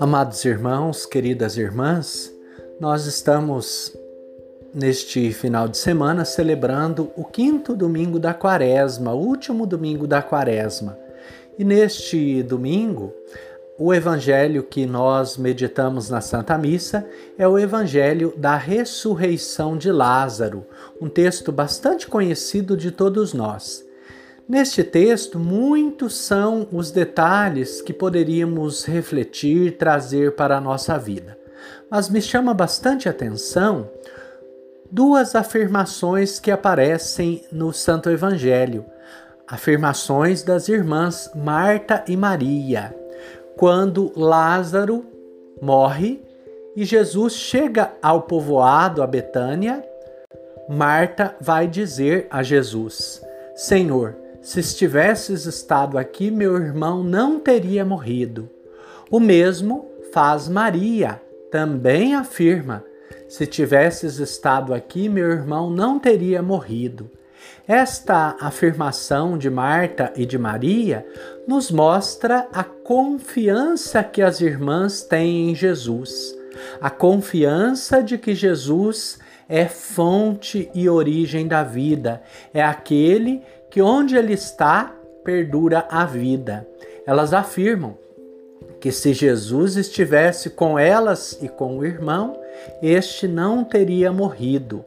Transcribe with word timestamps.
Amados 0.00 0.42
irmãos, 0.46 1.04
queridas 1.04 1.58
irmãs, 1.58 2.34
nós 2.80 3.04
estamos 3.04 3.94
neste 4.72 5.30
final 5.30 5.68
de 5.68 5.76
semana 5.76 6.24
celebrando 6.24 7.12
o 7.14 7.22
quinto 7.22 7.76
domingo 7.76 8.18
da 8.18 8.32
quaresma, 8.32 9.12
o 9.12 9.18
último 9.18 9.66
domingo 9.66 10.06
da 10.06 10.22
quaresma. 10.22 10.98
E 11.58 11.64
neste 11.64 12.42
domingo, 12.42 13.12
o 13.78 13.92
evangelho 13.92 14.62
que 14.62 14.86
nós 14.86 15.36
meditamos 15.36 16.08
na 16.08 16.22
Santa 16.22 16.56
Missa 16.56 17.06
é 17.36 17.46
o 17.46 17.58
evangelho 17.58 18.32
da 18.38 18.56
ressurreição 18.56 19.76
de 19.76 19.92
Lázaro, 19.92 20.64
um 20.98 21.10
texto 21.10 21.52
bastante 21.52 22.06
conhecido 22.06 22.74
de 22.74 22.90
todos 22.90 23.34
nós. 23.34 23.84
Neste 24.50 24.82
texto, 24.82 25.38
muitos 25.38 26.16
são 26.16 26.66
os 26.72 26.90
detalhes 26.90 27.80
que 27.80 27.92
poderíamos 27.92 28.84
refletir, 28.84 29.76
trazer 29.76 30.34
para 30.34 30.56
a 30.56 30.60
nossa 30.60 30.98
vida. 30.98 31.38
Mas 31.88 32.08
me 32.08 32.20
chama 32.20 32.52
bastante 32.52 33.08
atenção 33.08 33.88
duas 34.90 35.36
afirmações 35.36 36.40
que 36.40 36.50
aparecem 36.50 37.44
no 37.52 37.72
Santo 37.72 38.10
Evangelho. 38.10 38.84
Afirmações 39.46 40.42
das 40.42 40.68
irmãs 40.68 41.30
Marta 41.32 42.02
e 42.08 42.16
Maria. 42.16 42.92
Quando 43.56 44.12
Lázaro 44.16 45.06
morre 45.62 46.20
e 46.74 46.84
Jesus 46.84 47.34
chega 47.34 47.92
ao 48.02 48.22
povoado, 48.22 49.00
a 49.00 49.06
Betânia, 49.06 49.84
Marta 50.68 51.36
vai 51.40 51.68
dizer 51.68 52.26
a 52.32 52.42
Jesus: 52.42 53.22
Senhor, 53.54 54.19
se 54.40 54.58
estivesses 54.58 55.44
estado 55.44 55.98
aqui, 55.98 56.30
meu 56.30 56.56
irmão 56.56 57.04
não 57.04 57.38
teria 57.38 57.84
morrido. 57.84 58.48
O 59.10 59.20
mesmo 59.20 59.90
faz 60.12 60.48
Maria, 60.48 61.20
também 61.50 62.14
afirma: 62.14 62.82
Se 63.28 63.46
tivesses 63.46 64.18
estado 64.18 64.72
aqui, 64.72 65.08
meu 65.08 65.30
irmão 65.30 65.68
não 65.68 65.98
teria 65.98 66.42
morrido. 66.42 67.10
Esta 67.68 68.36
afirmação 68.40 69.36
de 69.36 69.50
Marta 69.50 70.12
e 70.16 70.24
de 70.24 70.38
Maria 70.38 71.06
nos 71.46 71.70
mostra 71.70 72.48
a 72.52 72.64
confiança 72.64 74.02
que 74.02 74.22
as 74.22 74.40
irmãs 74.40 75.02
têm 75.02 75.50
em 75.50 75.54
Jesus, 75.54 76.34
a 76.80 76.90
confiança 76.90 78.02
de 78.02 78.18
que 78.18 78.34
Jesus 78.34 79.18
é 79.48 79.66
fonte 79.66 80.70
e 80.74 80.88
origem 80.88 81.46
da 81.46 81.62
vida, 81.64 82.22
é 82.54 82.62
aquele 82.62 83.42
que 83.70 83.80
onde 83.80 84.16
ele 84.16 84.32
está, 84.32 84.94
perdura 85.24 85.86
a 85.88 86.04
vida. 86.04 86.66
Elas 87.06 87.32
afirmam 87.32 87.96
que 88.80 88.90
se 88.90 89.12
Jesus 89.12 89.76
estivesse 89.76 90.50
com 90.50 90.78
elas 90.78 91.38
e 91.40 91.48
com 91.48 91.78
o 91.78 91.84
irmão, 91.84 92.40
este 92.82 93.28
não 93.28 93.62
teria 93.62 94.12
morrido. 94.12 94.84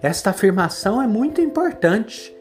Esta 0.00 0.30
afirmação 0.30 1.02
é 1.02 1.06
muito 1.06 1.40
importante, 1.40 2.34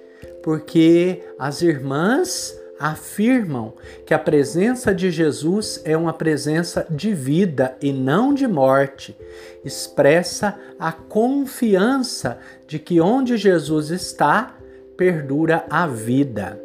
porque 0.43 1.23
as 1.37 1.61
irmãs 1.61 2.55
afirmam 2.79 3.73
que 4.05 4.13
a 4.13 4.19
presença 4.19 4.93
de 4.93 5.11
Jesus 5.11 5.81
é 5.85 5.95
uma 5.95 6.13
presença 6.13 6.85
de 6.89 7.13
vida 7.13 7.75
e 7.79 7.93
não 7.93 8.33
de 8.33 8.47
morte. 8.47 9.15
Expressa 9.63 10.57
a 10.79 10.91
confiança 10.91 12.39
de 12.67 12.79
que 12.79 12.99
onde 12.99 13.37
Jesus 13.37 13.91
está, 13.91 14.55
perdura 15.01 15.65
a 15.67 15.87
vida. 15.87 16.61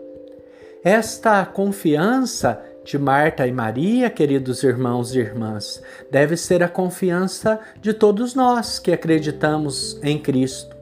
Esta 0.85 1.47
confiança 1.47 2.63
de 2.85 2.99
Marta 2.99 3.47
e 3.47 3.51
Maria, 3.51 4.11
queridos 4.11 4.63
irmãos 4.63 5.15
e 5.15 5.21
irmãs, 5.21 5.83
deve 6.11 6.37
ser 6.37 6.63
a 6.63 6.69
confiança 6.69 7.59
de 7.81 7.95
todos 7.95 8.35
nós 8.35 8.79
que 8.79 8.93
acreditamos 8.93 9.99
em 10.03 10.19
Cristo. 10.19 10.77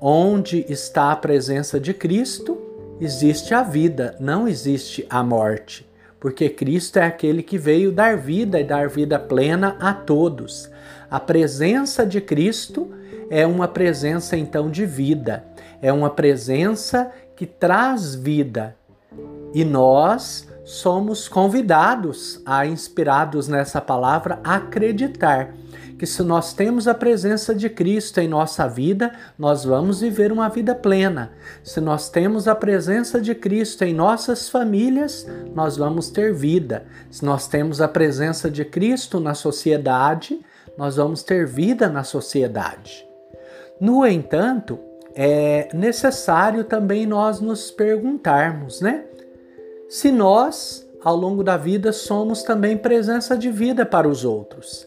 Onde 0.00 0.66
está 0.68 1.12
a 1.12 1.16
presença 1.16 1.78
de 1.78 1.94
Cristo, 1.94 2.58
existe 3.00 3.54
a 3.54 3.62
vida, 3.62 4.16
não 4.18 4.48
existe 4.48 5.06
a 5.08 5.22
morte, 5.22 5.88
porque 6.18 6.48
Cristo 6.48 6.98
é 6.98 7.04
aquele 7.04 7.44
que 7.44 7.56
veio 7.56 7.92
dar 7.92 8.16
vida 8.16 8.58
e 8.58 8.64
dar 8.64 8.88
vida 8.88 9.16
plena 9.16 9.76
a 9.78 9.94
todos. 9.94 10.68
A 11.08 11.20
presença 11.20 12.04
de 12.04 12.20
Cristo 12.20 12.90
é 13.30 13.46
uma 13.46 13.68
presença 13.68 14.36
então 14.36 14.68
de 14.68 14.84
vida, 14.84 15.44
é 15.80 15.92
uma 15.92 16.10
presença 16.10 17.12
que 17.36 17.46
traz 17.46 18.14
vida. 18.14 18.76
E 19.54 19.64
nós 19.64 20.48
somos 20.64 21.28
convidados 21.28 22.42
a, 22.44 22.66
inspirados 22.66 23.48
nessa 23.48 23.80
palavra, 23.80 24.40
acreditar 24.44 25.54
que 25.98 26.06
se 26.06 26.22
nós 26.22 26.54
temos 26.54 26.88
a 26.88 26.94
presença 26.94 27.54
de 27.54 27.68
Cristo 27.68 28.20
em 28.20 28.28
nossa 28.28 28.66
vida, 28.66 29.12
nós 29.38 29.64
vamos 29.64 30.00
viver 30.00 30.32
uma 30.32 30.48
vida 30.48 30.74
plena. 30.74 31.30
Se 31.62 31.78
nós 31.78 32.08
temos 32.08 32.48
a 32.48 32.54
presença 32.54 33.20
de 33.20 33.34
Cristo 33.34 33.84
em 33.84 33.92
nossas 33.92 34.48
famílias, 34.48 35.26
nós 35.54 35.76
vamos 35.76 36.08
ter 36.08 36.32
vida. 36.32 36.86
Se 37.10 37.22
nós 37.22 37.46
temos 37.46 37.82
a 37.82 37.88
presença 37.88 38.50
de 38.50 38.64
Cristo 38.64 39.20
na 39.20 39.34
sociedade, 39.34 40.40
nós 40.78 40.96
vamos 40.96 41.22
ter 41.22 41.46
vida 41.46 41.86
na 41.86 42.02
sociedade. 42.02 43.09
No 43.80 44.06
entanto, 44.06 44.78
é 45.14 45.68
necessário 45.72 46.64
também 46.64 47.06
nós 47.06 47.40
nos 47.40 47.70
perguntarmos, 47.70 48.80
né? 48.80 49.04
Se 49.88 50.12
nós, 50.12 50.86
ao 51.02 51.16
longo 51.16 51.42
da 51.42 51.56
vida, 51.56 51.92
somos 51.92 52.42
também 52.42 52.76
presença 52.76 53.36
de 53.36 53.50
vida 53.50 53.86
para 53.86 54.06
os 54.06 54.24
outros. 54.24 54.86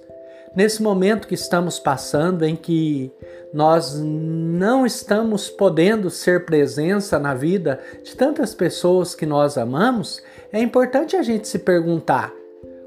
Nesse 0.55 0.83
momento 0.83 1.27
que 1.27 1.33
estamos 1.33 1.79
passando, 1.79 2.45
em 2.45 2.55
que 2.55 3.11
nós 3.51 3.99
não 3.99 4.85
estamos 4.85 5.49
podendo 5.49 6.11
ser 6.11 6.45
presença 6.45 7.17
na 7.17 7.33
vida 7.33 7.79
de 8.03 8.15
tantas 8.15 8.53
pessoas 8.53 9.15
que 9.15 9.25
nós 9.25 9.57
amamos, 9.57 10.21
é 10.51 10.61
importante 10.61 11.15
a 11.15 11.23
gente 11.23 11.47
se 11.47 11.57
perguntar 11.57 12.31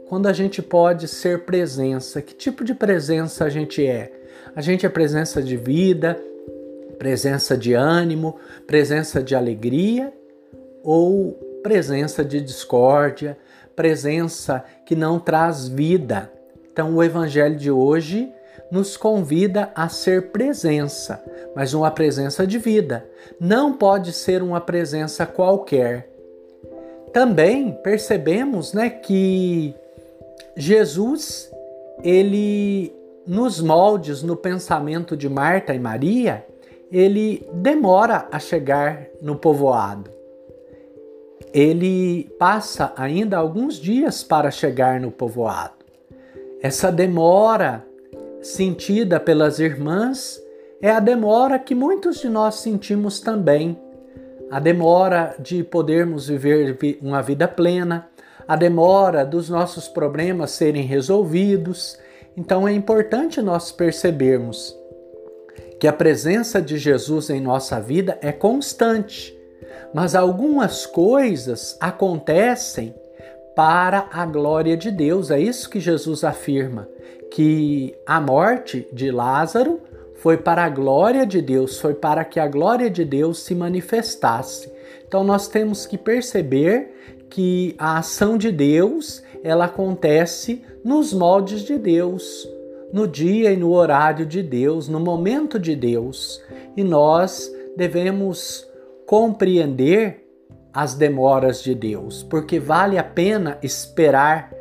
quando 0.08 0.26
a 0.26 0.32
gente 0.32 0.62
pode 0.62 1.08
ser 1.08 1.44
presença, 1.44 2.22
que 2.22 2.34
tipo 2.34 2.64
de 2.64 2.74
presença 2.74 3.44
a 3.44 3.48
gente 3.48 3.84
é? 3.84 4.12
A 4.54 4.60
gente 4.60 4.86
é 4.86 4.88
presença 4.88 5.42
de 5.42 5.56
vida, 5.56 6.18
presença 6.98 7.56
de 7.56 7.74
ânimo, 7.74 8.36
presença 8.66 9.22
de 9.22 9.34
alegria 9.34 10.12
ou 10.82 11.32
presença 11.62 12.24
de 12.24 12.40
discórdia, 12.40 13.36
presença 13.74 14.64
que 14.84 14.94
não 14.94 15.18
traz 15.18 15.68
vida. 15.68 16.32
Então, 16.72 16.94
o 16.94 17.02
evangelho 17.02 17.56
de 17.56 17.70
hoje 17.70 18.32
nos 18.70 18.96
convida 18.96 19.70
a 19.74 19.88
ser 19.88 20.30
presença, 20.30 21.22
mas 21.54 21.74
uma 21.74 21.90
presença 21.90 22.46
de 22.46 22.58
vida. 22.58 23.04
Não 23.40 23.72
pode 23.72 24.12
ser 24.12 24.42
uma 24.42 24.60
presença 24.60 25.26
qualquer. 25.26 26.08
Também 27.12 27.72
percebemos, 27.82 28.72
né, 28.72 28.88
que 28.90 29.74
Jesus 30.56 31.50
ele 32.02 32.94
nos 33.26 33.60
moldes 33.60 34.22
no 34.22 34.36
pensamento 34.36 35.16
de 35.16 35.28
Marta 35.28 35.74
e 35.74 35.78
Maria, 35.78 36.46
ele 36.90 37.46
demora 37.52 38.28
a 38.30 38.38
chegar 38.38 39.06
no 39.20 39.36
povoado. 39.36 40.10
Ele 41.52 42.24
passa 42.38 42.92
ainda 42.96 43.36
alguns 43.36 43.76
dias 43.76 44.22
para 44.22 44.50
chegar 44.50 45.00
no 45.00 45.10
povoado. 45.10 45.74
Essa 46.62 46.92
demora 46.92 47.84
sentida 48.40 49.18
pelas 49.18 49.58
irmãs 49.58 50.40
é 50.80 50.90
a 50.90 51.00
demora 51.00 51.58
que 51.58 51.74
muitos 51.74 52.20
de 52.20 52.28
nós 52.28 52.56
sentimos 52.56 53.20
também. 53.20 53.78
A 54.50 54.60
demora 54.60 55.34
de 55.40 55.64
podermos 55.64 56.28
viver 56.28 56.78
uma 57.02 57.20
vida 57.20 57.48
plena, 57.48 58.08
a 58.46 58.56
demora 58.56 59.24
dos 59.24 59.48
nossos 59.48 59.88
problemas 59.88 60.52
serem 60.52 60.84
resolvidos, 60.84 61.98
então 62.36 62.66
é 62.68 62.72
importante 62.72 63.40
nós 63.40 63.72
percebermos 63.72 64.76
que 65.80 65.88
a 65.88 65.92
presença 65.92 66.60
de 66.60 66.78
Jesus 66.78 67.30
em 67.30 67.40
nossa 67.40 67.80
vida 67.80 68.18
é 68.22 68.32
constante, 68.32 69.36
mas 69.92 70.14
algumas 70.14 70.86
coisas 70.86 71.76
acontecem 71.80 72.94
para 73.54 74.08
a 74.12 74.26
glória 74.26 74.76
de 74.76 74.90
Deus. 74.90 75.30
É 75.30 75.40
isso 75.40 75.70
que 75.70 75.80
Jesus 75.80 76.24
afirma, 76.24 76.88
que 77.30 77.94
a 78.06 78.20
morte 78.20 78.86
de 78.92 79.10
Lázaro 79.10 79.80
foi 80.16 80.36
para 80.36 80.64
a 80.64 80.68
glória 80.68 81.26
de 81.26 81.40
Deus, 81.40 81.80
foi 81.80 81.94
para 81.94 82.24
que 82.24 82.40
a 82.40 82.46
glória 82.46 82.90
de 82.90 83.04
Deus 83.04 83.42
se 83.42 83.54
manifestasse. 83.54 84.70
Então 85.06 85.22
nós 85.22 85.48
temos 85.48 85.86
que 85.86 85.96
perceber 85.96 86.94
que 87.30 87.74
a 87.78 87.98
ação 87.98 88.38
de 88.38 88.50
Deus, 88.50 89.22
ela 89.42 89.66
acontece 89.66 90.62
nos 90.84 91.12
moldes 91.12 91.62
de 91.62 91.78
Deus, 91.78 92.48
no 92.92 93.06
dia 93.06 93.52
e 93.52 93.56
no 93.56 93.72
horário 93.72 94.24
de 94.24 94.42
Deus, 94.42 94.88
no 94.88 95.00
momento 95.00 95.58
de 95.58 95.74
Deus. 95.74 96.42
E 96.76 96.84
nós 96.84 97.52
devemos 97.76 98.66
compreender 99.06 100.24
as 100.72 100.94
demoras 100.94 101.62
de 101.62 101.74
Deus, 101.74 102.22
porque 102.22 102.58
vale 102.58 102.98
a 102.98 103.04
pena 103.04 103.58
esperar 103.62 104.52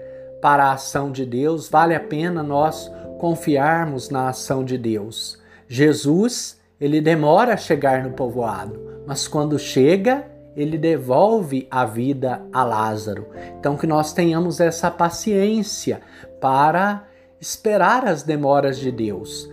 para 0.41 0.65
a 0.65 0.73
ação 0.73 1.12
de 1.12 1.25
Deus, 1.25 1.67
vale 1.67 1.94
a 1.94 2.00
pena 2.00 2.41
nós 2.41 2.91
confiarmos 3.19 4.09
na 4.09 4.29
ação 4.29 4.63
de 4.63 4.77
Deus. 4.77 5.41
Jesus, 5.67 6.59
ele 6.79 7.01
demora 7.01 7.53
a 7.53 7.57
chegar 7.57 8.03
no 8.03 8.12
povoado, 8.12 8.79
mas 9.06 9.27
quando 9.27 9.57
chega, 9.57 10.25
ele 10.56 10.78
devolve 10.78 11.68
a 11.69 11.86
vida 11.86 12.42
a 12.52 12.63
Lázaro. 12.63 13.28
Então 13.60 13.75
que 13.75 13.86
nós 13.86 14.13
tenhamos 14.13 14.60
essa 14.60 14.90
paciência 14.90 16.02
para 16.40 17.04
esperar 17.40 18.06
as 18.07 18.24
demoras 18.24 18.80
de 18.80 18.92
Deus, 18.92 19.50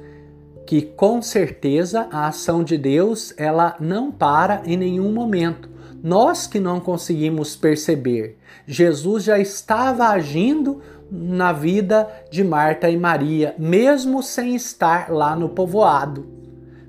que 0.67 0.83
com 0.83 1.21
certeza 1.21 2.09
a 2.11 2.29
ação 2.29 2.63
de 2.63 2.79
Deus 2.79 3.35
ela 3.37 3.77
não 3.81 4.13
para 4.13 4.63
em 4.65 4.77
nenhum 4.77 5.13
momento. 5.13 5.71
Nós 6.03 6.47
que 6.47 6.59
não 6.59 6.81
conseguimos 6.81 7.55
perceber, 7.55 8.37
Jesus 8.67 9.25
já 9.25 9.39
estava 9.39 10.09
agindo 10.09 10.81
na 11.11 11.53
vida 11.53 12.09
de 12.31 12.43
Marta 12.43 12.89
e 12.89 12.97
Maria, 12.97 13.55
mesmo 13.59 14.23
sem 14.23 14.55
estar 14.55 15.13
lá 15.13 15.37
no 15.37 15.51
povoado. 15.51 16.27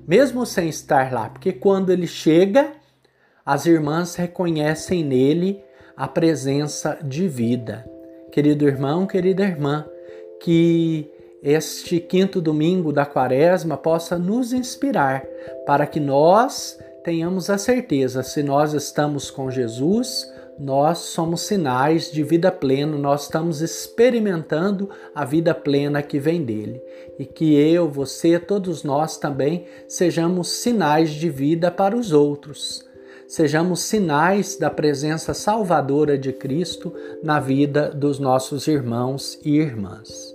Mesmo 0.06 0.44
sem 0.44 0.68
estar 0.68 1.12
lá, 1.12 1.28
porque 1.30 1.52
quando 1.52 1.90
ele 1.90 2.06
chega, 2.06 2.72
as 3.44 3.66
irmãs 3.66 4.14
reconhecem 4.14 5.04
nele 5.04 5.62
a 5.96 6.08
presença 6.08 6.98
de 7.04 7.28
vida. 7.28 7.84
Querido 8.32 8.66
irmão, 8.66 9.06
querida 9.06 9.44
irmã, 9.44 9.84
que 10.40 11.10
este 11.42 12.00
quinto 12.00 12.40
domingo 12.40 12.90
da 12.90 13.04
quaresma 13.04 13.76
possa 13.76 14.18
nos 14.18 14.52
inspirar 14.52 15.22
para 15.66 15.86
que 15.86 16.00
nós 16.00 16.78
tenhamos 17.04 17.50
a 17.50 17.58
certeza, 17.58 18.22
se 18.22 18.42
nós 18.42 18.72
estamos 18.72 19.30
com 19.30 19.50
Jesus, 19.50 20.32
nós 20.58 20.98
somos 20.98 21.42
sinais 21.42 22.10
de 22.10 22.22
vida 22.22 22.50
plena, 22.50 22.96
nós 22.96 23.24
estamos 23.24 23.60
experimentando 23.60 24.88
a 25.14 25.24
vida 25.24 25.54
plena 25.54 26.02
que 26.02 26.18
vem 26.18 26.42
dele. 26.42 26.80
E 27.18 27.26
que 27.26 27.54
eu, 27.54 27.90
você, 27.90 28.38
todos 28.38 28.82
nós 28.82 29.18
também 29.18 29.66
sejamos 29.86 30.48
sinais 30.48 31.10
de 31.10 31.28
vida 31.28 31.70
para 31.70 31.94
os 31.94 32.10
outros. 32.10 32.93
Sejamos 33.26 33.80
sinais 33.80 34.56
da 34.56 34.70
presença 34.70 35.32
salvadora 35.32 36.18
de 36.18 36.32
Cristo 36.32 36.94
na 37.22 37.40
vida 37.40 37.90
dos 37.90 38.18
nossos 38.18 38.66
irmãos 38.66 39.38
e 39.44 39.56
irmãs. 39.56 40.33